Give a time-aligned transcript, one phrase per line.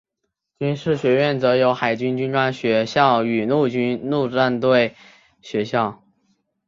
[0.57, 4.95] 军事学校则有海军军官学校与海军陆战队
[5.43, 6.01] 学校。